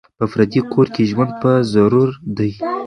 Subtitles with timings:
[0.17, 2.51] په پردي کور کي ژوند په ضرور دی